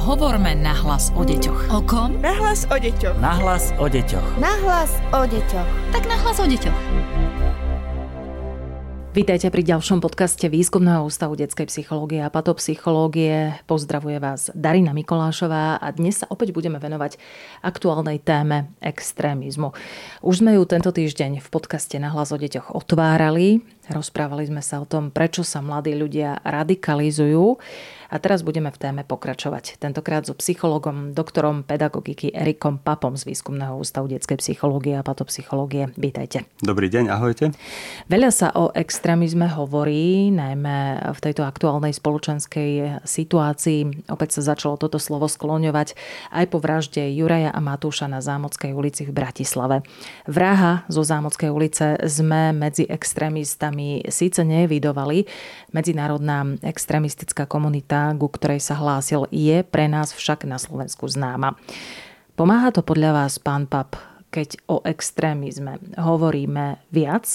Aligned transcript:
Hovorme 0.00 0.56
nahlas 0.56 1.12
o 1.12 1.20
deťoch. 1.20 1.76
O 1.76 1.84
kom? 1.84 2.16
Nahlas 2.24 2.64
o 2.72 2.76
deťoch. 2.80 3.20
Nahlas 3.20 3.68
o 3.76 3.84
deťoch. 3.84 4.40
Nahlas 4.40 4.96
o 5.12 5.28
deťoch. 5.28 5.68
Tak 5.92 6.08
nahlas 6.08 6.40
o 6.40 6.48
deťoch. 6.48 6.78
Vítajte 9.12 9.52
pri 9.52 9.60
ďalšom 9.60 10.00
podcaste 10.00 10.48
Výskumného 10.48 11.04
ústavu 11.04 11.36
detskej 11.36 11.68
psychológie 11.68 12.24
a 12.24 12.32
patopsychológie. 12.32 13.60
Pozdravuje 13.68 14.16
vás 14.22 14.48
Darina 14.56 14.96
Mikolášová 14.96 15.76
a 15.76 15.86
dnes 15.92 16.24
sa 16.24 16.30
opäť 16.32 16.56
budeme 16.56 16.80
venovať 16.80 17.20
aktuálnej 17.60 18.24
téme 18.24 18.72
extrémizmu. 18.80 19.76
Už 20.24 20.40
sme 20.40 20.56
ju 20.56 20.64
tento 20.64 20.96
týždeň 20.96 21.44
v 21.44 21.48
podcaste 21.52 22.00
Na 22.00 22.08
hlas 22.08 22.32
o 22.32 22.40
deťoch 22.40 22.72
otvárali. 22.72 23.60
Rozprávali 23.90 24.46
sme 24.46 24.62
sa 24.62 24.78
o 24.78 24.86
tom, 24.86 25.10
prečo 25.10 25.42
sa 25.42 25.58
mladí 25.58 25.98
ľudia 25.98 26.38
radikalizujú 26.46 27.58
a 28.10 28.16
teraz 28.22 28.46
budeme 28.46 28.70
v 28.70 28.78
téme 28.78 29.02
pokračovať. 29.02 29.82
Tentokrát 29.82 30.22
so 30.22 30.34
psychologom, 30.38 31.10
doktorom 31.10 31.66
pedagogiky 31.66 32.30
Erikom 32.30 32.78
Papom 32.78 33.18
z 33.18 33.26
Výskumného 33.26 33.74
ústavu 33.74 34.06
detskej 34.10 34.38
psychológie 34.38 34.94
a 34.94 35.02
patopsychológie. 35.02 35.90
Vítajte. 35.98 36.46
Dobrý 36.62 36.86
deň, 36.86 37.10
ahojte. 37.10 37.50
Veľa 38.06 38.30
sa 38.30 38.48
o 38.54 38.70
extrémizme 38.74 39.50
hovorí, 39.50 40.30
najmä 40.34 41.10
v 41.10 41.18
tejto 41.22 41.42
aktuálnej 41.42 41.90
spoločenskej 41.90 43.02
situácii. 43.02 44.06
Opäť 44.06 44.38
sa 44.38 44.54
začalo 44.54 44.78
toto 44.78 45.02
slovo 45.02 45.26
skloňovať 45.26 45.98
aj 46.30 46.44
po 46.46 46.62
vražde 46.62 47.02
Juraja 47.10 47.50
a 47.50 47.58
Matúša 47.58 48.06
na 48.06 48.22
Zámockej 48.22 48.70
ulici 48.70 49.02
v 49.02 49.14
Bratislave. 49.18 49.82
Vraha 50.30 50.86
zo 50.86 51.02
Zámockej 51.02 51.50
ulice 51.50 51.98
sme 52.06 52.54
medzi 52.54 52.86
extrémistami 52.86 53.79
síce 54.08 54.44
nevidovali. 54.44 55.24
Medzinárodná 55.72 56.46
extrémistická 56.64 57.44
komunita 57.44 58.12
ku 58.16 58.28
ktorej 58.28 58.60
sa 58.60 58.76
hlásil, 58.76 59.26
je 59.32 59.64
pre 59.64 59.88
nás 59.88 60.12
však 60.12 60.44
na 60.44 60.60
Slovensku 60.60 61.08
známa. 61.08 61.56
Pomáha 62.36 62.72
to 62.72 62.80
podľa 62.80 63.12
vás, 63.12 63.36
pán 63.36 63.68
Pap, 63.68 63.96
keď 64.32 64.56
o 64.70 64.80
extrémizme 64.86 65.76
hovoríme 65.98 66.80
viac, 66.88 67.26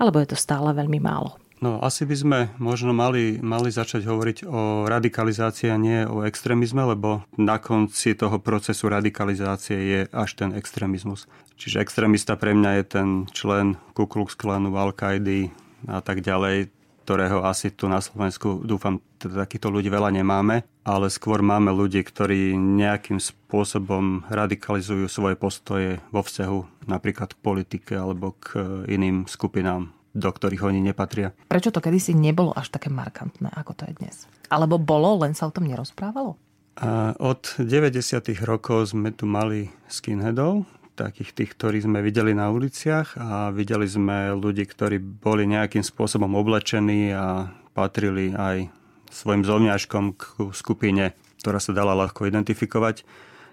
alebo 0.00 0.18
je 0.18 0.34
to 0.34 0.38
stále 0.38 0.72
veľmi 0.74 0.98
málo? 0.98 1.38
No, 1.62 1.80
asi 1.80 2.04
by 2.04 2.16
sme 2.18 2.38
možno 2.60 2.92
mali, 2.92 3.40
mali 3.40 3.72
začať 3.72 4.04
hovoriť 4.04 4.44
o 4.44 4.84
radikalizácii 4.84 5.72
a 5.72 5.80
nie 5.80 6.04
o 6.04 6.20
extrémizme, 6.26 6.84
lebo 6.84 7.24
na 7.40 7.56
konci 7.56 8.12
toho 8.12 8.36
procesu 8.36 8.92
radikalizácie 8.92 9.78
je 9.78 10.00
až 10.12 10.30
ten 10.36 10.52
extrémizmus. 10.52 11.24
Čiže 11.56 11.80
extrémista 11.80 12.36
pre 12.36 12.52
mňa 12.52 12.70
je 12.82 12.84
ten 12.84 13.08
člen 13.32 13.80
Ku 13.96 14.04
Klux 14.04 14.36
Klanu, 14.36 14.76
Al-Kaidi 14.76 15.54
a 15.88 16.00
tak 16.00 16.24
ďalej 16.24 16.72
ktorého 17.04 17.44
asi 17.44 17.68
tu 17.68 17.84
na 17.84 18.00
Slovensku, 18.00 18.64
dúfam, 18.64 18.96
teda 19.20 19.44
takýchto 19.44 19.68
ľudí 19.68 19.92
veľa 19.92 20.08
nemáme, 20.08 20.64
ale 20.88 21.12
skôr 21.12 21.44
máme 21.44 21.68
ľudí, 21.68 22.00
ktorí 22.00 22.56
nejakým 22.56 23.20
spôsobom 23.20 24.24
radikalizujú 24.32 25.04
svoje 25.12 25.36
postoje 25.36 26.00
vo 26.08 26.24
vzťahu 26.24 26.88
napríklad 26.88 27.36
k 27.36 27.42
politike 27.44 27.92
alebo 27.92 28.32
k 28.40 28.56
iným 28.88 29.28
skupinám 29.28 29.92
do 30.14 30.30
ktorých 30.30 30.62
oni 30.62 30.78
nepatria. 30.78 31.34
Prečo 31.50 31.74
to 31.74 31.82
kedysi 31.82 32.14
nebolo 32.14 32.54
až 32.54 32.70
také 32.70 32.86
markantné, 32.86 33.50
ako 33.50 33.74
to 33.74 33.82
je 33.90 33.98
dnes? 33.98 34.16
Alebo 34.46 34.78
bolo, 34.78 35.18
len 35.18 35.34
sa 35.34 35.50
o 35.50 35.52
tom 35.52 35.66
nerozprávalo? 35.66 36.38
A 36.78 37.18
od 37.18 37.58
90. 37.58 38.22
rokov 38.46 38.94
sme 38.94 39.10
tu 39.10 39.26
mali 39.26 39.74
skinheadov, 39.90 40.62
takých 40.94 41.34
tých, 41.34 41.50
ktorí 41.58 41.82
sme 41.82 42.00
videli 42.00 42.32
na 42.32 42.48
uliciach 42.54 43.18
a 43.18 43.50
videli 43.50 43.84
sme 43.84 44.32
ľudí, 44.34 44.64
ktorí 44.64 45.02
boli 45.02 45.44
nejakým 45.50 45.82
spôsobom 45.82 46.30
oblečení 46.38 47.10
a 47.10 47.50
patrili 47.74 48.30
aj 48.30 48.70
svojim 49.10 49.42
zovňažkom 49.42 50.04
k 50.14 50.22
skupine, 50.54 51.14
ktorá 51.42 51.58
sa 51.58 51.74
dala 51.74 51.98
ľahko 51.98 52.30
identifikovať. 52.30 53.02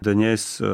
Dnes 0.02 0.58
e, 0.58 0.66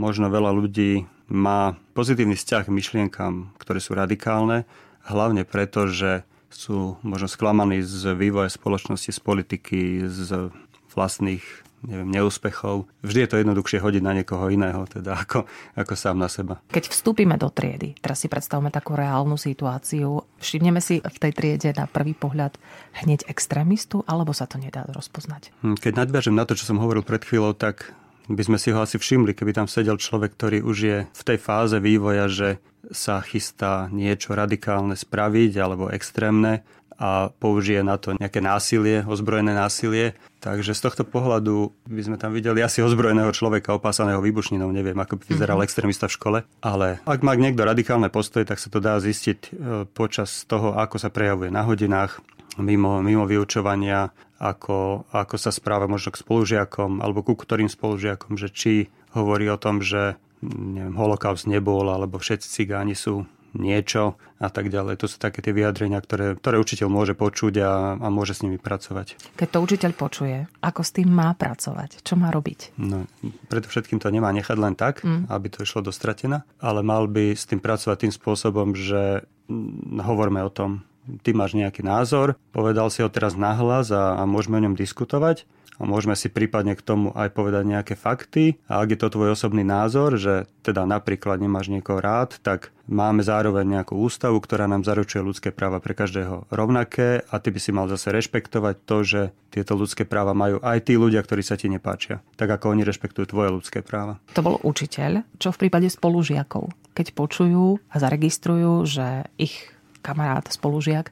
možno 0.00 0.28
veľa 0.28 0.52
ľudí 0.52 1.08
má 1.32 1.76
pozitívny 1.96 2.36
vzťah 2.36 2.68
k 2.68 2.74
myšlienkam, 2.74 3.56
ktoré 3.56 3.80
sú 3.80 3.96
radikálne, 3.96 4.68
hlavne 5.08 5.48
preto, 5.48 5.88
že 5.88 6.28
sú 6.52 7.00
možno 7.00 7.28
sklamaní 7.28 7.80
z 7.80 8.12
vývoja 8.12 8.52
spoločnosti, 8.52 9.10
z 9.10 9.20
politiky, 9.20 10.04
z 10.06 10.52
vlastných 10.92 11.42
neviem, 11.84 12.08
neúspechov. 12.10 12.88
Vždy 13.04 13.18
je 13.24 13.28
to 13.30 13.40
jednoduchšie 13.40 13.78
hodiť 13.80 14.02
na 14.02 14.12
niekoho 14.16 14.48
iného, 14.48 14.84
teda 14.88 15.16
ako, 15.20 15.44
ako 15.76 15.94
sám 15.94 16.16
na 16.18 16.28
seba. 16.28 16.60
Keď 16.72 16.90
vstúpime 16.90 17.36
do 17.36 17.52
triedy, 17.52 17.94
teraz 18.00 18.24
si 18.24 18.28
predstavme 18.28 18.72
takú 18.72 18.96
reálnu 18.96 19.36
situáciu, 19.36 20.24
všimneme 20.40 20.80
si 20.80 21.00
v 21.04 21.18
tej 21.20 21.32
triede 21.32 21.70
na 21.76 21.84
prvý 21.84 22.16
pohľad 22.16 22.56
hneď 23.04 23.28
extrémistu, 23.28 24.02
alebo 24.08 24.32
sa 24.32 24.48
to 24.48 24.56
nedá 24.56 24.88
rozpoznať? 24.88 25.52
Hm, 25.60 25.76
keď 25.78 25.92
nadviažem 26.04 26.34
na 26.34 26.48
to, 26.48 26.56
čo 26.56 26.66
som 26.66 26.80
hovoril 26.80 27.04
pred 27.04 27.22
chvíľou, 27.22 27.52
tak 27.54 27.92
by 28.28 28.40
sme 28.40 28.56
si 28.56 28.72
ho 28.72 28.80
asi 28.80 28.96
všimli, 28.96 29.36
keby 29.36 29.52
tam 29.52 29.68
sedel 29.68 30.00
človek, 30.00 30.32
ktorý 30.32 30.58
už 30.64 30.76
je 30.80 30.98
v 31.04 31.22
tej 31.22 31.38
fáze 31.40 31.76
vývoja, 31.76 32.24
že 32.32 32.48
sa 32.92 33.20
chystá 33.24 33.88
niečo 33.88 34.36
radikálne 34.36 34.96
spraviť 34.96 35.52
alebo 35.56 35.88
extrémne 35.88 36.64
a 36.98 37.30
použije 37.42 37.82
na 37.82 37.98
to 37.98 38.14
nejaké 38.14 38.38
násilie, 38.38 39.02
ozbrojené 39.04 39.54
násilie. 39.54 40.14
Takže 40.38 40.76
z 40.76 40.80
tohto 40.84 41.02
pohľadu 41.08 41.72
by 41.88 42.02
sme 42.04 42.16
tam 42.20 42.36
videli 42.36 42.60
asi 42.60 42.84
ozbrojeného 42.84 43.32
človeka 43.32 43.72
opásaného 43.72 44.20
výbušninou. 44.20 44.68
Neviem, 44.68 44.96
ako 45.00 45.16
by 45.16 45.24
vyzeral 45.24 45.56
mm-hmm. 45.58 45.66
extrémista 45.66 46.06
v 46.06 46.16
škole. 46.20 46.38
Ale 46.60 47.00
ak 47.08 47.24
má 47.24 47.32
niekto 47.34 47.64
radikálne 47.64 48.12
postoje, 48.12 48.44
tak 48.44 48.60
sa 48.60 48.68
to 48.68 48.78
dá 48.78 49.00
zistiť 49.00 49.38
e, 49.40 49.48
počas 49.88 50.44
toho, 50.44 50.76
ako 50.76 51.00
sa 51.00 51.08
prejavuje 51.08 51.48
na 51.48 51.64
hodinách, 51.64 52.20
mimo, 52.60 53.00
mimo 53.00 53.24
vyučovania, 53.24 54.12
ako, 54.38 55.08
ako 55.10 55.36
sa 55.40 55.48
správa 55.48 55.88
možno 55.88 56.12
k 56.12 56.20
spolužiakom 56.20 57.00
alebo 57.00 57.24
ku 57.24 57.32
ktorým 57.32 57.70
spolužiakom, 57.70 58.36
že 58.36 58.52
či 58.52 58.72
hovorí 59.16 59.48
o 59.48 59.56
tom, 59.56 59.80
že 59.80 60.20
neviem, 60.44 60.92
holokaust 60.92 61.48
nebol, 61.48 61.88
alebo 61.88 62.20
všetci 62.20 62.46
cigáni 62.52 62.92
sú 62.92 63.24
niečo 63.54 64.18
a 64.42 64.48
tak 64.50 64.68
ďalej. 64.68 65.00
To 65.00 65.06
sú 65.08 65.16
také 65.16 65.40
tie 65.40 65.54
vyjadrenia, 65.54 66.02
ktoré, 66.02 66.34
ktoré 66.36 66.60
učiteľ 66.60 66.88
môže 66.90 67.14
počuť 67.14 67.54
a, 67.62 67.72
a 67.96 68.06
môže 68.10 68.36
s 68.36 68.42
nimi 68.42 68.58
pracovať. 68.58 69.16
Keď 69.38 69.48
to 69.48 69.58
učiteľ 69.62 69.92
počuje, 69.94 70.36
ako 70.60 70.80
s 70.82 70.90
tým 70.90 71.08
má 71.08 71.32
pracovať? 71.32 72.02
Čo 72.02 72.18
má 72.18 72.28
robiť? 72.34 72.76
No, 72.76 73.06
preto 73.48 73.70
všetkým 73.70 74.02
to 74.02 74.12
nemá 74.12 74.28
nechať 74.34 74.56
len 74.58 74.74
tak, 74.74 75.00
mm. 75.06 75.30
aby 75.30 75.46
to 75.48 75.62
išlo 75.64 75.86
dostratená, 75.86 76.44
ale 76.58 76.82
mal 76.82 77.06
by 77.06 77.32
s 77.32 77.46
tým 77.46 77.62
pracovať 77.62 78.10
tým 78.10 78.12
spôsobom, 78.12 78.74
že 78.74 79.24
mm, 79.48 80.02
hovorme 80.02 80.42
o 80.42 80.50
tom, 80.50 80.84
ty 81.22 81.36
máš 81.36 81.54
nejaký 81.54 81.84
názor, 81.84 82.36
povedal 82.50 82.88
si 82.88 83.04
ho 83.04 83.12
teraz 83.12 83.36
nahlas 83.36 83.92
a, 83.92 84.18
a 84.18 84.22
môžeme 84.24 84.58
o 84.60 84.64
ňom 84.68 84.74
diskutovať 84.76 85.44
a 85.74 85.82
môžeme 85.82 86.14
si 86.14 86.30
prípadne 86.30 86.78
k 86.78 86.86
tomu 86.86 87.10
aj 87.18 87.34
povedať 87.34 87.66
nejaké 87.66 87.94
fakty. 87.98 88.62
A 88.70 88.82
ak 88.82 88.94
je 88.94 88.98
to 89.00 89.10
tvoj 89.10 89.34
osobný 89.34 89.66
názor, 89.66 90.14
že 90.14 90.46
teda 90.62 90.86
napríklad 90.86 91.42
nemáš 91.42 91.68
niekoho 91.68 91.98
rád, 91.98 92.38
tak 92.46 92.70
máme 92.86 93.26
zároveň 93.26 93.80
nejakú 93.80 93.98
ústavu, 93.98 94.38
ktorá 94.38 94.70
nám 94.70 94.86
zaručuje 94.86 95.20
ľudské 95.24 95.50
práva 95.50 95.82
pre 95.82 95.98
každého 95.98 96.46
rovnaké 96.52 97.26
a 97.26 97.42
ty 97.42 97.50
by 97.50 97.60
si 97.60 97.70
mal 97.74 97.90
zase 97.90 98.14
rešpektovať 98.14 98.74
to, 98.86 98.96
že 99.02 99.20
tieto 99.50 99.74
ľudské 99.74 100.06
práva 100.06 100.30
majú 100.30 100.62
aj 100.62 100.78
tí 100.86 100.94
ľudia, 100.94 101.22
ktorí 101.26 101.42
sa 101.42 101.58
ti 101.58 101.66
nepáčia. 101.66 102.22
Tak 102.38 102.54
ako 102.60 102.70
oni 102.70 102.86
rešpektujú 102.86 103.34
tvoje 103.34 103.50
ľudské 103.50 103.82
práva. 103.82 104.22
To 104.38 104.46
bol 104.46 104.56
učiteľ. 104.62 105.26
Čo 105.42 105.50
v 105.54 105.66
prípade 105.66 105.90
spolužiakov? 105.90 106.70
Keď 106.94 107.06
počujú 107.18 107.82
a 107.90 107.96
zaregistrujú, 107.98 108.86
že 108.86 109.26
ich 109.42 109.74
kamarát, 110.06 110.46
spolužiak 110.46 111.10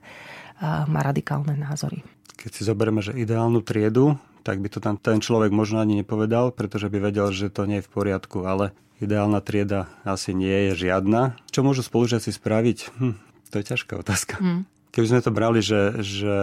má 0.62 1.00
radikálne 1.02 1.58
názory. 1.58 2.06
Keď 2.38 2.50
si 2.54 2.62
zoberieme, 2.62 3.02
že 3.02 3.14
ideálnu 3.14 3.62
triedu 3.62 4.18
tak 4.42 4.58
by 4.58 4.68
to 4.68 4.78
tam 4.82 4.98
ten 4.98 5.22
človek 5.22 5.54
možno 5.54 5.78
ani 5.78 6.02
nepovedal, 6.02 6.50
pretože 6.50 6.90
by 6.90 7.10
vedel, 7.10 7.30
že 7.30 7.48
to 7.48 7.64
nie 7.64 7.80
je 7.80 7.86
v 7.86 7.92
poriadku, 7.94 8.44
ale 8.44 8.74
ideálna 9.02 9.42
trieda 9.42 9.90
asi 10.06 10.34
nie 10.34 10.70
je 10.70 10.86
žiadna. 10.86 11.38
Čo 11.50 11.66
môžu 11.66 11.82
spolužiaci 11.82 12.30
spraviť? 12.30 12.78
Hm, 12.98 13.14
to 13.50 13.54
je 13.58 13.64
ťažká 13.66 13.98
otázka. 13.98 14.38
Hm. 14.38 14.62
Keby 14.92 15.06
sme 15.08 15.24
to 15.24 15.32
brali, 15.32 15.64
že, 15.64 16.04
že 16.04 16.36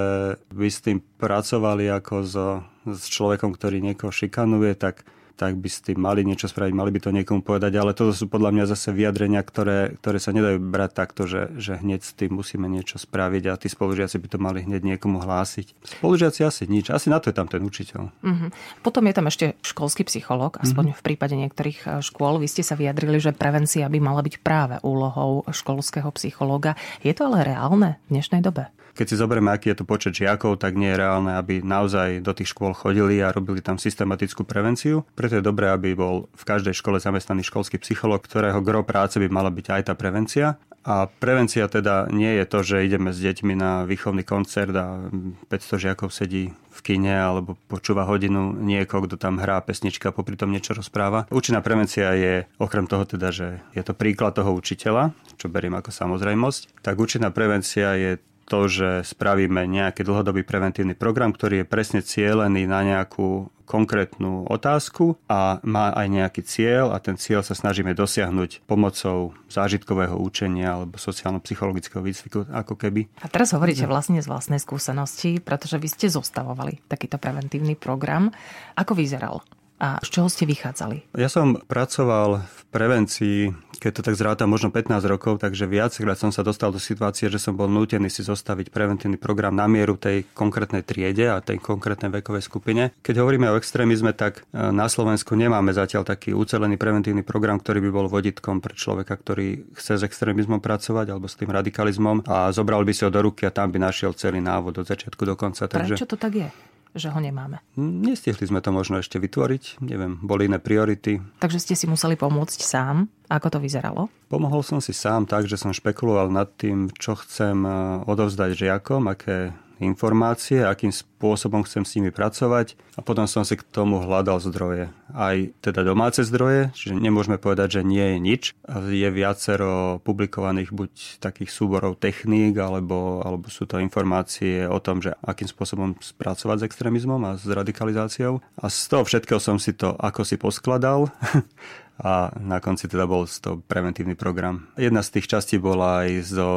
by 0.49 0.67
s 0.67 0.81
tým 0.81 1.05
pracovali 1.21 1.85
ako 1.85 2.15
so, 2.25 2.65
s 2.89 3.05
človekom, 3.05 3.53
ktorý 3.53 3.77
niekoho 3.77 4.09
šikanuje, 4.09 4.73
tak 4.73 5.05
tak 5.39 5.55
by 5.55 5.69
s 5.71 5.79
tým 5.79 6.03
mali 6.03 6.27
niečo 6.27 6.51
spraviť, 6.51 6.73
mali 6.75 6.91
by 6.91 6.99
to 6.99 7.15
niekomu 7.15 7.39
povedať, 7.39 7.79
ale 7.79 7.95
toto 7.95 8.11
sú 8.11 8.27
podľa 8.27 8.51
mňa 8.51 8.65
zase 8.75 8.91
vyjadrenia, 8.91 9.39
ktoré, 9.39 9.95
ktoré 10.03 10.19
sa 10.19 10.35
nedajú 10.35 10.59
brať 10.59 10.91
takto, 10.91 11.23
že, 11.31 11.55
že 11.55 11.79
hneď 11.79 12.03
s 12.03 12.11
tým 12.11 12.35
musíme 12.35 12.67
niečo 12.67 12.99
spraviť 12.99 13.43
a 13.47 13.55
tí 13.55 13.71
spolužiaci 13.71 14.19
by 14.19 14.27
to 14.27 14.37
mali 14.43 14.67
hneď 14.67 14.83
niekomu 14.83 15.23
hlásiť. 15.23 15.79
Spolužiaci 16.03 16.43
asi 16.43 16.67
nič, 16.67 16.91
asi 16.91 17.07
na 17.07 17.23
to 17.23 17.31
je 17.31 17.39
tam 17.39 17.47
ten 17.47 17.63
učiteľ. 17.63 18.11
Mm-hmm. 18.19 18.49
Potom 18.83 19.07
je 19.07 19.15
tam 19.15 19.31
ešte 19.31 19.45
školský 19.63 20.03
psychológ, 20.11 20.59
aspoň 20.59 20.91
mm-hmm. 20.91 20.99
v 20.99 21.05
prípade 21.07 21.35
niektorých 21.39 21.79
e, 21.79 21.87
škôl. 22.03 22.43
Vy 22.43 22.51
ste 22.51 22.67
sa 22.67 22.75
vyjadrili, 22.75 23.23
že 23.23 23.31
prevencia 23.31 23.87
by 23.87 23.99
mala 24.03 24.19
byť 24.19 24.35
práve 24.43 24.75
úlohou 24.83 25.47
školského 25.47 26.11
psychológa. 26.19 26.75
Je 26.99 27.15
to 27.15 27.31
ale 27.31 27.47
reálne 27.47 27.95
v 28.11 28.19
dnešnej 28.19 28.43
dobe? 28.43 28.67
Keď 28.99 29.07
si 29.07 29.15
zoberieme, 29.15 29.55
aký 29.55 29.71
je 29.71 29.79
to 29.79 29.87
počet 29.87 30.11
žiakov, 30.11 30.59
tak 30.59 30.75
nie 30.75 30.91
je 30.91 30.99
reálne, 30.99 31.31
aby 31.39 31.63
naozaj 31.63 32.19
do 32.19 32.35
tých 32.35 32.51
škôl 32.51 32.75
chodili 32.75 33.23
a 33.23 33.31
robili 33.31 33.63
tam 33.63 33.79
systematickú 33.79 34.43
prevenciu. 34.43 35.07
Preto 35.15 35.39
je 35.39 35.47
dobré, 35.47 35.71
aby 35.71 35.95
bol 35.95 36.27
v 36.35 36.43
každej 36.43 36.75
škole 36.75 36.99
zamestnaný 36.99 37.47
školský 37.47 37.79
psychológ, 37.79 38.27
ktorého 38.27 38.59
gro 38.59 38.83
práce 38.83 39.15
by 39.15 39.31
mala 39.31 39.55
byť 39.55 39.71
aj 39.71 39.81
tá 39.87 39.93
prevencia. 39.95 40.59
A 40.83 41.07
prevencia 41.07 41.71
teda 41.71 42.11
nie 42.11 42.43
je 42.43 42.45
to, 42.47 42.59
že 42.59 42.83
ideme 42.83 43.15
s 43.15 43.23
deťmi 43.23 43.55
na 43.55 43.87
výchovný 43.87 44.27
koncert 44.27 44.75
a 44.75 45.07
500 45.47 45.79
žiakov 45.79 46.11
sedí 46.11 46.51
v 46.51 46.79
kine 46.83 47.15
alebo 47.15 47.55
počúva 47.71 48.03
hodinu 48.03 48.51
niekoho, 48.51 49.07
kto 49.07 49.15
tam 49.15 49.39
hrá 49.39 49.63
pesnička 49.63 50.11
a 50.11 50.15
popri 50.15 50.35
tom 50.35 50.51
niečo 50.51 50.75
rozpráva. 50.75 51.23
Účinná 51.31 51.63
prevencia 51.63 52.15
je 52.19 52.47
okrem 52.59 52.83
toho 52.83 53.07
teda, 53.07 53.31
že 53.31 53.63
je 53.75 53.83
to 53.83 53.95
príklad 53.95 54.35
toho 54.35 54.51
učiteľa, 54.55 55.15
čo 55.39 55.47
beriem 55.47 55.75
ako 55.75 55.91
samozrejmosť, 55.91 56.83
tak 56.83 56.99
účinná 56.99 57.31
prevencia 57.31 57.95
je 57.99 58.19
to, 58.49 58.65
že 58.65 58.89
spravíme 59.05 59.69
nejaký 59.69 60.01
dlhodobý 60.01 60.41
preventívny 60.41 60.97
program, 60.97 61.29
ktorý 61.29 61.61
je 61.61 61.69
presne 61.69 62.01
cielený 62.01 62.65
na 62.65 62.81
nejakú 62.81 63.53
konkrétnu 63.69 64.49
otázku 64.49 65.21
a 65.29 65.61
má 65.61 65.93
aj 65.93 66.07
nejaký 66.09 66.41
cieľ 66.41 66.89
a 66.89 66.97
ten 66.97 67.21
cieľ 67.21 67.45
sa 67.45 67.53
snažíme 67.53 67.93
dosiahnuť 67.93 68.65
pomocou 68.65 69.37
zážitkového 69.45 70.17
učenia 70.17 70.73
alebo 70.73 70.97
sociálno-psychologického 70.97 72.01
výcviku 72.01 72.49
ako 72.49 72.73
keby. 72.73 73.05
A 73.21 73.29
teraz 73.29 73.53
hovoríte 73.53 73.85
vlastne 73.85 74.17
z 74.17 74.25
vlastnej 74.25 74.57
skúsenosti, 74.57 75.37
pretože 75.37 75.77
vy 75.77 75.85
ste 75.85 76.09
zostavovali 76.09 76.81
takýto 76.89 77.21
preventívny 77.21 77.77
program. 77.77 78.33
Ako 78.73 78.97
vyzeral? 78.97 79.45
A 79.79 79.97
z 80.03 80.07
čoho 80.11 80.27
ste 80.27 80.43
vychádzali? 80.43 81.15
Ja 81.15 81.31
som 81.31 81.55
pracoval 81.55 82.43
v 82.43 82.61
prevencii, 82.69 83.55
keď 83.79 83.91
to 83.95 84.01
tak 84.03 84.19
zráta, 84.19 84.43
možno 84.43 84.75
15 84.75 84.99
rokov, 85.07 85.39
takže 85.39 85.65
viackrát 85.65 86.19
som 86.19 86.35
sa 86.35 86.43
dostal 86.43 86.75
do 86.75 86.77
situácie, 86.77 87.31
že 87.31 87.39
som 87.39 87.55
bol 87.55 87.71
nútený 87.71 88.11
si 88.11 88.21
zostaviť 88.21 88.75
preventívny 88.75 89.15
program 89.15 89.55
na 89.55 89.65
mieru 89.71 89.95
tej 89.95 90.27
konkrétnej 90.35 90.83
triede 90.83 91.31
a 91.31 91.39
tej 91.39 91.63
konkrétnej 91.63 92.11
vekovej 92.11 92.43
skupine. 92.43 92.91
Keď 92.99 93.15
hovoríme 93.23 93.47
o 93.49 93.55
extrémizme, 93.55 94.11
tak 94.11 94.43
e, 94.51 94.59
na 94.59 94.91
Slovensku 94.91 95.33
nemáme 95.39 95.71
zatiaľ 95.71 96.03
taký 96.03 96.35
ucelený 96.35 96.75
preventívny 96.75 97.23
program, 97.23 97.57
ktorý 97.57 97.79
by 97.87 97.89
bol 97.89 98.11
voditkom 98.11 98.59
pre 98.59 98.75
človeka, 98.75 99.15
ktorý 99.15 99.71
chce 99.79 99.97
s 99.97 100.03
extrémizmom 100.03 100.59
pracovať 100.59 101.15
alebo 101.15 101.31
s 101.31 101.39
tým 101.39 101.49
radikalizmom 101.49 102.27
a 102.27 102.51
zobral 102.51 102.83
by 102.83 102.91
si 102.91 103.07
ho 103.07 103.09
do 103.09 103.23
ruky 103.23 103.47
a 103.47 103.55
tam 103.55 103.71
by 103.71 103.79
našiel 103.79 104.11
celý 104.11 104.43
návod 104.43 104.83
od 104.83 104.85
začiatku 104.85 105.23
do 105.23 105.39
konca. 105.39 105.71
Takže... 105.71 105.95
Prečo 105.95 106.09
to 106.11 106.19
tak 106.19 106.35
je? 106.35 106.49
Že 106.97 107.13
ho 107.13 107.19
nemáme? 107.21 107.61
Nestihli 107.77 108.45
sme 108.45 108.59
to 108.59 108.73
možno 108.73 108.97
ešte 108.97 109.21
vytvoriť, 109.21 109.81
neviem, 109.85 110.17
boli 110.21 110.49
iné 110.49 110.57
priority. 110.57 111.21
Takže 111.37 111.61
ste 111.61 111.75
si 111.77 111.85
museli 111.85 112.17
pomôcť 112.17 112.59
sám. 112.61 113.09
Ako 113.29 113.53
to 113.53 113.61
vyzeralo? 113.61 114.09
Pomohol 114.25 114.65
som 114.65 114.81
si 114.81 114.89
sám 114.89 115.29
tak, 115.29 115.45
že 115.45 115.57
som 115.57 115.69
špekuloval 115.69 116.33
nad 116.33 116.49
tým, 116.57 116.89
čo 116.97 117.13
chcem 117.13 117.61
eh, 117.61 117.73
odovzdať 118.09 118.57
žiakom, 118.57 119.05
aké 119.05 119.53
informácie, 119.81 120.63
akým 120.63 120.91
spôsobom 120.91 121.63
chcem 121.63 121.83
s 121.87 121.95
nimi 121.99 122.11
pracovať 122.11 122.75
a 122.95 123.03
potom 123.03 123.27
som 123.27 123.47
si 123.47 123.55
k 123.55 123.63
tomu 123.63 124.03
hľadal 124.03 124.39
zdroje. 124.43 124.91
Aj 125.15 125.35
teda 125.63 125.87
domáce 125.87 126.21
zdroje, 126.23 126.71
čiže 126.75 126.99
nemôžeme 126.99 127.39
povedať, 127.39 127.79
že 127.79 127.87
nie 127.87 128.15
je 128.15 128.17
nič. 128.19 128.43
Je 128.91 129.09
viacero 129.09 130.03
publikovaných 130.03 130.71
buď 130.75 130.91
takých 131.23 131.49
súborov 131.51 131.97
techník, 131.97 132.59
alebo, 132.59 133.23
alebo 133.23 133.47
sú 133.47 133.65
to 133.65 133.81
informácie 133.81 134.67
o 134.67 134.77
tom, 134.83 134.99
že 134.99 135.15
akým 135.23 135.47
spôsobom 135.47 135.97
spracovať 135.99 136.63
s 136.63 136.67
extrémizmom 136.67 137.19
a 137.25 137.39
s 137.39 137.47
radikalizáciou. 137.47 138.43
A 138.59 138.65
z 138.67 138.79
toho 138.87 139.03
všetkého 139.03 139.41
som 139.41 139.57
si 139.57 139.73
to 139.73 139.95
ako 139.97 140.21
si 140.27 140.35
poskladal 140.37 141.09
a 141.99 142.31
na 142.39 142.63
konci 142.63 142.87
teda 142.87 143.03
bol 143.03 143.27
to 143.27 143.59
preventívny 143.67 144.15
program. 144.15 144.71
Jedna 144.79 145.03
z 145.03 145.19
tých 145.19 145.27
častí 145.27 145.59
bola 145.59 146.07
aj 146.07 146.09
zo 146.23 146.49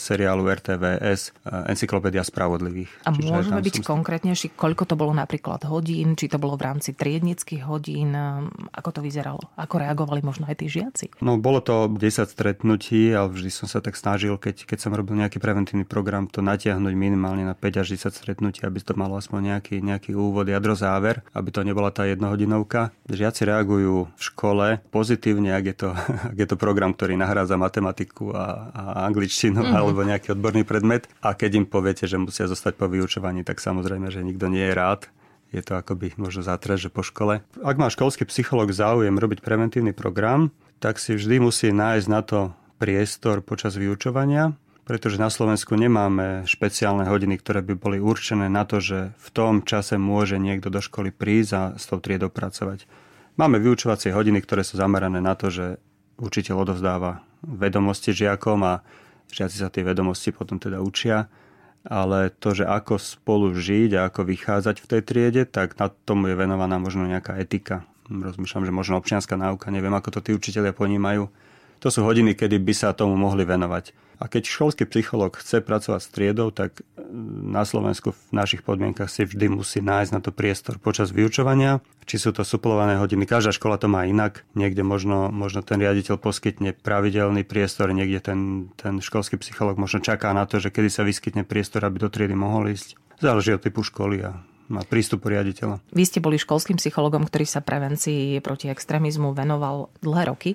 seriálu 0.00 0.48
RTVS 0.48 1.36
e, 1.44 1.68
Encyklopédia 1.76 2.24
spravodlivých. 2.24 3.04
A 3.04 3.12
môžeme 3.12 3.60
byť 3.60 3.84
som... 3.84 4.00
konkrétnejší, 4.00 4.56
koľko 4.56 4.88
to 4.88 4.94
bolo 4.96 5.12
napríklad 5.12 5.68
hodín, 5.68 6.16
či 6.16 6.32
to 6.32 6.40
bolo 6.40 6.56
v 6.56 6.72
rámci 6.72 6.96
triednických 6.96 7.68
hodín, 7.68 8.16
e, 8.16 8.48
ako 8.72 8.98
to 8.98 9.00
vyzeralo, 9.04 9.44
ako 9.60 9.74
reagovali 9.84 10.24
možno 10.24 10.48
aj 10.48 10.56
tí 10.56 10.66
žiaci? 10.72 11.20
No 11.20 11.36
bolo 11.36 11.60
to 11.60 11.92
10 11.92 12.32
stretnutí, 12.32 13.12
ale 13.12 13.28
vždy 13.28 13.50
som 13.52 13.68
sa 13.68 13.84
tak 13.84 13.92
snažil, 13.92 14.40
keď, 14.40 14.64
keď 14.64 14.78
som 14.88 14.96
robil 14.96 15.20
nejaký 15.20 15.36
preventívny 15.36 15.84
program, 15.84 16.24
to 16.32 16.40
natiahnuť 16.40 16.94
minimálne 16.96 17.44
na 17.44 17.52
5 17.52 17.84
až 17.84 18.00
10 18.08 18.16
stretnutí, 18.16 18.64
aby 18.64 18.80
to 18.80 18.96
malo 18.96 19.20
aspoň 19.20 19.56
nejaký, 19.56 19.84
nejaký 19.84 20.16
úvod, 20.16 20.48
jadro, 20.48 20.72
záver, 20.72 21.20
aby 21.36 21.48
to 21.52 21.60
nebola 21.60 21.92
tá 21.92 22.08
jednohodinovka. 22.08 22.96
Žiaci 23.10 23.44
reagujú 23.44 24.08
v 24.08 24.22
škole 24.22 24.77
pozitívne, 24.90 25.52
ak 25.54 25.64
je 25.70 25.76
to, 25.76 25.90
ak 26.32 26.36
je 26.38 26.48
to 26.48 26.56
program, 26.56 26.94
ktorý 26.94 27.18
nahrádza 27.18 27.58
matematiku 27.58 28.32
a, 28.32 28.70
a 28.72 28.82
angličtinu 29.10 29.60
mm-hmm. 29.60 29.76
alebo 29.76 30.00
nejaký 30.06 30.34
odborný 30.34 30.62
predmet. 30.62 31.10
A 31.20 31.34
keď 31.34 31.62
im 31.62 31.66
poviete, 31.66 32.06
že 32.06 32.16
musia 32.16 32.46
zostať 32.46 32.78
po 32.78 32.86
vyučovaní, 32.86 33.42
tak 33.42 33.58
samozrejme, 33.58 34.08
že 34.08 34.22
nikto 34.22 34.46
nie 34.46 34.62
je 34.62 34.74
rád. 34.74 35.10
Je 35.48 35.64
to 35.64 35.80
akoby 35.80 36.12
možno 36.20 36.44
zátrž, 36.44 36.88
že 36.88 36.90
po 36.92 37.00
škole. 37.00 37.40
Ak 37.64 37.80
má 37.80 37.88
školský 37.88 38.28
psychológ 38.28 38.68
záujem 38.68 39.16
robiť 39.16 39.40
preventívny 39.40 39.96
program, 39.96 40.52
tak 40.78 41.00
si 41.00 41.16
vždy 41.16 41.40
musí 41.40 41.72
nájsť 41.72 42.06
na 42.06 42.20
to 42.20 42.52
priestor 42.78 43.42
počas 43.42 43.74
vyučovania, 43.74 44.54
pretože 44.88 45.20
na 45.20 45.28
Slovensku 45.28 45.74
nemáme 45.76 46.48
špeciálne 46.48 47.04
hodiny, 47.04 47.36
ktoré 47.36 47.60
by 47.60 47.74
boli 47.76 47.98
určené 48.00 48.48
na 48.48 48.64
to, 48.64 48.80
že 48.80 49.12
v 49.18 49.28
tom 49.34 49.60
čase 49.60 50.00
môže 50.00 50.40
niekto 50.40 50.72
do 50.72 50.80
školy 50.80 51.12
prísť 51.12 51.52
a 51.52 51.62
s 51.76 51.84
tou 51.90 52.00
triedou 52.00 52.32
pracovať. 52.32 52.88
Máme 53.38 53.62
vyučovacie 53.62 54.10
hodiny, 54.10 54.42
ktoré 54.42 54.66
sú 54.66 54.82
zamerané 54.82 55.22
na 55.22 55.38
to, 55.38 55.46
že 55.46 55.78
učiteľ 56.18 56.66
odovzdáva 56.66 57.22
vedomosti 57.46 58.10
žiakom 58.10 58.66
a 58.66 58.82
žiaci 59.30 59.62
sa 59.62 59.70
tie 59.70 59.86
vedomosti 59.86 60.34
potom 60.34 60.58
teda 60.58 60.82
učia. 60.82 61.30
Ale 61.86 62.34
to, 62.34 62.58
že 62.58 62.66
ako 62.66 62.98
spolu 62.98 63.54
žiť 63.54 63.94
a 63.94 64.10
ako 64.10 64.26
vychádzať 64.26 64.82
v 64.82 64.88
tej 64.90 65.02
triede, 65.06 65.42
tak 65.46 65.78
na 65.78 65.86
tomu 65.86 66.34
je 66.34 66.34
venovaná 66.34 66.82
možno 66.82 67.06
nejaká 67.06 67.38
etika. 67.38 67.86
Rozmýšľam, 68.10 68.66
že 68.66 68.74
možno 68.74 68.98
občianská 68.98 69.38
náuka, 69.38 69.70
neviem, 69.70 69.94
ako 69.94 70.18
to 70.18 70.20
tí 70.20 70.30
učiteľia 70.34 70.74
ponímajú. 70.74 71.30
To 71.78 71.88
sú 71.94 72.02
hodiny, 72.02 72.34
kedy 72.34 72.58
by 72.58 72.74
sa 72.74 72.90
tomu 72.90 73.14
mohli 73.14 73.46
venovať. 73.46 73.94
A 74.18 74.26
keď 74.26 74.50
školský 74.50 74.82
psychológ 74.90 75.38
chce 75.38 75.62
pracovať 75.62 76.00
s 76.02 76.10
triedou, 76.10 76.50
tak 76.50 76.82
e, 76.82 77.06
na 77.46 77.62
Slovensku 77.62 78.10
v 78.10 78.22
našich 78.34 78.66
podmienkach 78.66 79.06
si 79.06 79.22
vždy 79.22 79.46
musí 79.46 79.78
nájsť 79.78 80.10
na 80.10 80.18
to 80.18 80.34
priestor 80.34 80.82
počas 80.82 81.14
vyučovania. 81.14 81.78
Či 82.02 82.26
sú 82.26 82.30
to 82.34 82.42
suplované 82.42 82.98
hodiny, 82.98 83.30
každá 83.30 83.54
škola 83.54 83.78
to 83.78 83.86
má 83.86 84.10
inak. 84.10 84.42
Niekde 84.58 84.82
možno, 84.82 85.30
možno 85.30 85.62
ten 85.62 85.78
riaditeľ 85.78 86.18
poskytne 86.18 86.74
pravidelný 86.74 87.46
priestor, 87.46 87.94
niekde 87.94 88.18
ten, 88.18 88.40
ten 88.74 88.98
školský 88.98 89.38
psychológ 89.38 89.78
možno 89.78 90.02
čaká 90.02 90.34
na 90.34 90.50
to, 90.50 90.58
že 90.58 90.74
kedy 90.74 90.90
sa 90.90 91.06
vyskytne 91.06 91.46
priestor, 91.46 91.86
aby 91.86 92.02
do 92.02 92.10
triedy 92.10 92.34
mohol 92.34 92.74
ísť. 92.74 92.98
Záleží 93.22 93.54
od 93.54 93.62
typu 93.62 93.86
školy 93.86 94.26
a 94.26 94.42
má 94.68 94.84
prístup 94.84 95.26
riaditeľa. 95.26 95.80
Vy 95.90 96.04
ste 96.04 96.20
boli 96.20 96.36
školským 96.36 96.76
psychologom, 96.76 97.24
ktorý 97.24 97.48
sa 97.48 97.64
prevencii 97.64 98.38
proti 98.44 98.68
extrémizmu 98.68 99.32
venoval 99.32 99.88
dlhé 100.04 100.28
roky. 100.28 100.50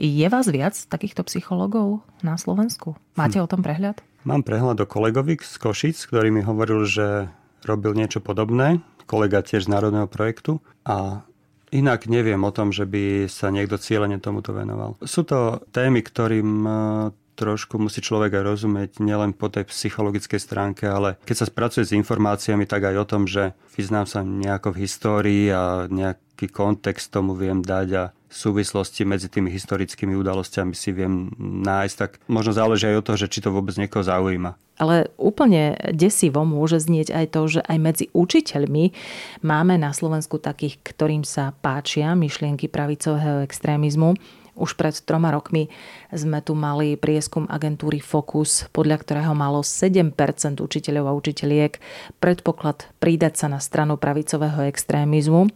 Je 0.00 0.26
vás 0.26 0.48
viac 0.48 0.74
takýchto 0.74 1.22
psychologov 1.28 2.00
na 2.24 2.40
Slovensku? 2.40 2.96
Máte 3.14 3.38
hm. 3.38 3.44
o 3.44 3.50
tom 3.50 3.60
prehľad? 3.60 4.00
Mám 4.26 4.42
prehľad 4.42 4.82
o 4.82 4.86
kolegovi 4.88 5.38
z 5.38 5.54
Košic, 5.60 5.96
ktorý 6.08 6.34
mi 6.34 6.42
hovoril, 6.42 6.84
že 6.88 7.30
robil 7.62 7.94
niečo 7.94 8.18
podobné. 8.18 8.82
Kolega 9.08 9.40
tiež 9.40 9.68
z 9.68 9.72
Národného 9.72 10.10
projektu. 10.10 10.60
A 10.84 11.24
Inak 11.68 12.08
neviem 12.08 12.40
o 12.48 12.52
tom, 12.52 12.72
že 12.72 12.88
by 12.88 13.28
sa 13.28 13.52
niekto 13.52 13.76
cieľene 13.76 14.16
tomuto 14.16 14.56
venoval. 14.56 14.96
Sú 15.04 15.20
to 15.28 15.60
témy, 15.68 16.00
ktorým 16.00 16.64
trošku 17.38 17.78
musí 17.78 18.02
človek 18.02 18.34
aj 18.34 18.42
rozumieť 18.42 18.90
nielen 18.98 19.30
po 19.30 19.46
tej 19.46 19.70
psychologickej 19.70 20.42
stránke, 20.42 20.90
ale 20.90 21.22
keď 21.22 21.46
sa 21.46 21.46
spracuje 21.46 21.86
s 21.86 21.94
informáciami, 21.94 22.66
tak 22.66 22.90
aj 22.90 22.96
o 22.98 23.06
tom, 23.06 23.30
že 23.30 23.54
vyznám 23.78 24.10
sa 24.10 24.26
nejako 24.26 24.74
v 24.74 24.80
histórii 24.82 25.46
a 25.54 25.86
nejaký 25.86 26.50
kontext 26.50 27.14
tomu 27.14 27.38
viem 27.38 27.62
dať 27.62 27.88
a 27.94 28.04
súvislosti 28.28 29.08
medzi 29.08 29.32
tými 29.32 29.48
historickými 29.48 30.12
udalosťami 30.12 30.76
si 30.76 30.92
viem 30.92 31.32
nájsť, 31.64 31.96
tak 31.96 32.10
možno 32.28 32.52
záleží 32.52 32.84
aj 32.86 33.00
od 33.00 33.04
toho, 33.08 33.18
že 33.24 33.32
či 33.32 33.40
to 33.40 33.50
vôbec 33.50 33.74
niekoho 33.80 34.04
zaujíma. 34.04 34.54
Ale 34.78 35.10
úplne 35.18 35.74
desivo 35.90 36.46
môže 36.46 36.78
znieť 36.78 37.10
aj 37.10 37.26
to, 37.34 37.40
že 37.50 37.60
aj 37.66 37.78
medzi 37.82 38.04
učiteľmi 38.14 38.94
máme 39.42 39.74
na 39.74 39.90
Slovensku 39.90 40.38
takých, 40.38 40.78
ktorým 40.86 41.26
sa 41.26 41.50
páčia 41.50 42.14
myšlienky 42.14 42.70
pravicového 42.70 43.42
extrémizmu 43.42 44.14
už 44.58 44.74
pred 44.74 44.92
troma 44.98 45.30
rokmi 45.30 45.70
sme 46.10 46.42
tu 46.42 46.58
mali 46.58 46.98
prieskum 46.98 47.46
agentúry 47.46 48.02
Focus, 48.02 48.66
podľa 48.74 49.00
ktorého 49.00 49.32
malo 49.32 49.62
7% 49.62 50.12
učiteľov 50.58 51.04
a 51.08 51.16
učiteľiek 51.16 51.78
predpoklad 52.18 52.90
pridať 52.98 53.38
sa 53.38 53.46
na 53.46 53.62
stranu 53.62 53.94
pravicového 53.96 54.66
extrémizmu. 54.66 55.48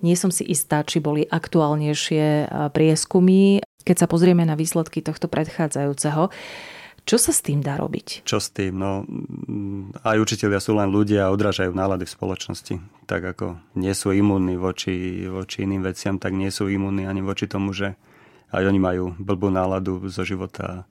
Nie 0.00 0.16
som 0.16 0.32
si 0.32 0.42
istá, 0.48 0.80
či 0.82 0.98
boli 0.98 1.28
aktuálnejšie 1.28 2.24
e, 2.24 2.46
prieskumy. 2.72 3.60
Keď 3.86 3.96
sa 4.02 4.10
pozrieme 4.10 4.42
na 4.42 4.58
výsledky 4.58 5.04
tohto 5.04 5.30
predchádzajúceho, 5.30 6.32
čo 7.06 7.22
sa 7.22 7.30
s 7.30 7.38
tým 7.38 7.62
dá 7.62 7.78
robiť? 7.78 8.26
Čo 8.26 8.42
s 8.42 8.50
tým? 8.50 8.82
No, 8.82 9.06
aj 10.02 10.26
učiteľia 10.26 10.58
sú 10.58 10.74
len 10.74 10.90
ľudia 10.90 11.30
a 11.30 11.30
odrážajú 11.30 11.70
nálady 11.70 12.02
v 12.02 12.14
spoločnosti. 12.18 12.74
Tak 13.06 13.22
ako 13.22 13.62
nie 13.78 13.94
sú 13.94 14.10
imúnni 14.10 14.58
voči, 14.58 15.22
voči 15.30 15.62
iným 15.62 15.86
veciam, 15.86 16.18
tak 16.18 16.34
nie 16.34 16.50
sú 16.50 16.66
imúnni 16.66 17.06
ani 17.06 17.22
voči 17.22 17.46
tomu, 17.46 17.70
že 17.70 17.94
aj 18.52 18.62
oni 18.66 18.78
majú 18.78 19.04
blbú 19.18 19.50
náladu 19.50 20.02
zo 20.10 20.22
života. 20.22 20.86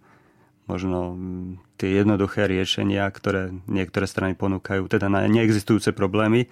Možno 0.65 1.13
mm, 1.13 1.77
tie 1.77 2.01
jednoduché 2.01 2.49
riešenia, 2.49 3.05
ktoré 3.13 3.53
niektoré 3.69 4.09
strany 4.09 4.33
ponúkajú, 4.33 4.89
teda 4.89 5.07
na 5.07 5.23
neexistujúce 5.29 5.93
problémy, 5.93 6.49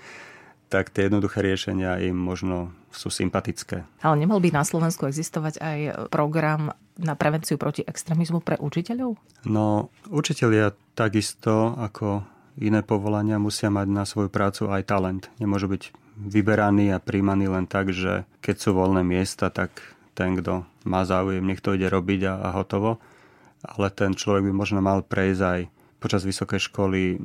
tak 0.74 0.90
tie 0.90 1.06
jednoduché 1.06 1.46
riešenia 1.46 2.02
im 2.02 2.18
možno 2.18 2.74
sú 2.90 3.14
sympatické. 3.14 3.86
Ale 4.02 4.18
nemal 4.18 4.42
by 4.42 4.50
na 4.50 4.66
Slovensku 4.66 5.06
existovať 5.06 5.62
aj 5.62 5.78
program 6.10 6.74
na 6.98 7.14
prevenciu 7.14 7.62
proti 7.62 7.86
extrémizmu 7.86 8.42
pre 8.42 8.58
učiteľov? 8.58 9.18
No, 9.46 9.94
učiteľia 10.10 10.74
takisto 10.98 11.78
ako 11.78 12.26
iné 12.58 12.82
povolania 12.82 13.42
musia 13.42 13.70
mať 13.70 13.88
na 13.90 14.06
svoju 14.06 14.30
prácu 14.34 14.70
aj 14.70 14.90
talent. 14.90 15.24
Nemôžu 15.38 15.70
byť 15.70 15.84
vyberaní 16.18 16.94
a 16.94 17.02
príjmaní 17.02 17.50
len 17.50 17.66
tak, 17.66 17.94
že 17.94 18.26
keď 18.42 18.56
sú 18.58 18.70
voľné 18.78 19.02
miesta, 19.02 19.50
tak 19.50 19.74
ten, 20.13 20.38
kto 20.38 20.63
má 20.86 21.01
záujem, 21.03 21.43
nech 21.43 21.62
to 21.62 21.74
ide 21.74 21.89
robiť 21.89 22.22
a, 22.29 22.34
a 22.39 22.50
hotovo. 22.55 23.01
Ale 23.63 23.89
ten 23.91 24.13
človek 24.13 24.50
by 24.50 24.53
možno 24.53 24.79
mal 24.84 25.01
prejsť 25.03 25.41
aj 25.41 25.60
počas 26.03 26.27
vysokej 26.27 26.60
školy 26.67 27.15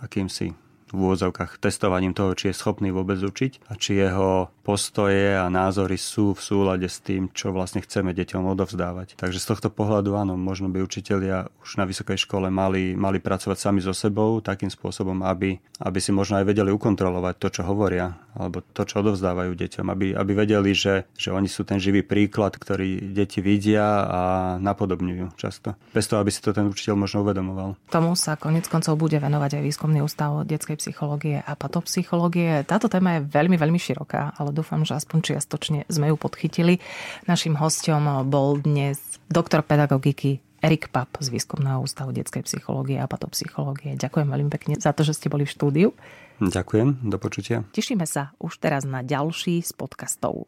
akýmsi 0.00 0.65
v 0.90 0.98
úvodzovkách 0.98 1.58
testovaním 1.58 2.14
toho, 2.14 2.36
či 2.38 2.50
je 2.50 2.58
schopný 2.58 2.94
vôbec 2.94 3.18
učiť 3.18 3.66
a 3.70 3.74
či 3.74 3.98
jeho 3.98 4.50
postoje 4.62 5.34
a 5.34 5.46
názory 5.46 5.94
sú 5.94 6.34
v 6.34 6.40
súlade 6.42 6.86
s 6.90 7.02
tým, 7.02 7.30
čo 7.30 7.54
vlastne 7.54 7.82
chceme 7.82 8.10
deťom 8.10 8.46
odovzdávať. 8.50 9.18
Takže 9.18 9.38
z 9.38 9.46
tohto 9.54 9.68
pohľadu 9.70 10.18
áno, 10.18 10.34
možno 10.34 10.70
by 10.70 10.82
učitelia 10.82 11.50
už 11.62 11.78
na 11.78 11.86
vysokej 11.86 12.18
škole 12.18 12.50
mali, 12.50 12.98
mali 12.98 13.18
pracovať 13.22 13.58
sami 13.58 13.80
so 13.82 13.94
sebou 13.94 14.42
takým 14.42 14.70
spôsobom, 14.70 15.22
aby, 15.22 15.58
aby 15.82 15.98
si 16.02 16.10
možno 16.10 16.38
aj 16.42 16.50
vedeli 16.50 16.70
ukontrolovať 16.70 17.34
to, 17.38 17.48
čo 17.50 17.62
hovoria 17.66 18.18
alebo 18.36 18.60
to, 18.60 18.84
čo 18.84 19.00
odovzdávajú 19.00 19.56
deťom, 19.56 19.86
aby, 19.88 20.06
aby 20.12 20.32
vedeli, 20.36 20.76
že, 20.76 21.08
že 21.16 21.32
oni 21.32 21.48
sú 21.48 21.64
ten 21.64 21.80
živý 21.80 22.04
príklad, 22.04 22.52
ktorý 22.60 23.16
deti 23.16 23.40
vidia 23.40 24.04
a 24.04 24.20
napodobňujú 24.60 25.40
často. 25.40 25.74
Bez 25.96 26.04
toho, 26.06 26.20
aby 26.20 26.28
si 26.28 26.44
to 26.44 26.52
ten 26.52 26.68
učiteľ 26.68 27.00
možno 27.00 27.24
uvedomoval. 27.24 27.80
Tomu 27.88 28.12
sa 28.12 28.36
konec 28.36 28.68
koncov 28.68 29.00
bude 29.00 29.16
venovať 29.16 29.60
aj 29.60 29.62
výskumný 29.64 30.04
ústav 30.04 30.44
detskej 30.44 30.75
detskej 30.76 30.92
psychológie 30.92 31.40
a 31.40 31.56
patopsychológie. 31.56 32.60
Táto 32.68 32.92
téma 32.92 33.18
je 33.18 33.26
veľmi, 33.32 33.56
veľmi 33.56 33.80
široká, 33.80 34.36
ale 34.36 34.52
dúfam, 34.52 34.84
že 34.84 34.92
aspoň 34.92 35.32
čiastočne 35.32 35.80
sme 35.88 36.12
ju 36.12 36.16
podchytili. 36.20 36.84
Našim 37.24 37.56
hostom 37.56 38.28
bol 38.28 38.60
dnes 38.60 39.00
doktor 39.32 39.64
pedagogiky 39.64 40.44
Erik 40.60 40.92
Pap 40.92 41.16
z 41.20 41.32
Výskumného 41.32 41.80
ústavu 41.80 42.12
detskej 42.12 42.44
psychológie 42.44 43.00
a 43.00 43.08
patopsychológie. 43.08 43.96
Ďakujem 43.96 44.28
veľmi 44.28 44.50
pekne 44.52 44.74
za 44.76 44.92
to, 44.92 45.00
že 45.00 45.16
ste 45.16 45.32
boli 45.32 45.48
v 45.48 45.52
štúdiu. 45.56 45.88
Ďakujem, 46.36 47.08
do 47.08 47.16
počutia. 47.16 47.64
Tešíme 47.72 48.04
sa 48.04 48.36
už 48.36 48.60
teraz 48.60 48.84
na 48.84 49.00
ďalší 49.00 49.64
z 49.64 49.72
podcastov. 49.72 50.44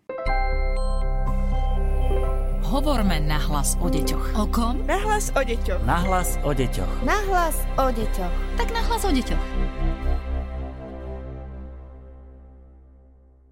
Hovorme 2.68 3.16
na 3.24 3.40
hlas 3.40 3.80
o 3.80 3.88
deťoch. 3.88 4.36
O 4.36 4.44
kom? 4.52 4.84
Na 4.84 5.00
hlas 5.00 5.32
o 5.32 5.40
deťoch. 5.40 5.80
Na 5.88 6.04
hlas 6.04 6.36
o 6.44 6.52
deťoch. 6.52 6.92
Na 7.00 7.16
hlas 7.24 7.56
o 7.80 7.88
deťoch. 7.88 8.34
Tak 8.60 8.68
na 8.76 8.84
hlas 8.84 9.02
o 9.08 9.10
deťoch. 9.14 9.44